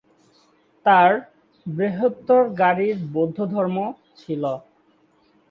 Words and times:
তার 0.85 1.11
"বৃহত্তর 1.65 2.41
গাড়ির 2.59 2.97
বৌদ্ধধর্ম" 3.13 3.77
ছিল। 4.17 4.43